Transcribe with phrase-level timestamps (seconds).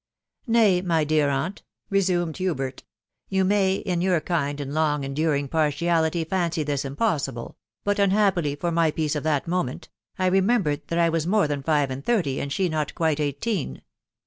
[0.47, 2.81] 4t Nay, my dear aunt," resumed Hubert,
[3.29, 8.71] "yom may in jour kind and long enduring partiality fancy this impassible; hut, unhappily for
[8.71, 12.39] my peace at that moment, I .wmmnhwcd thai I was more than five aird thirty,
[12.41, 13.81] and she not quite *ighieen."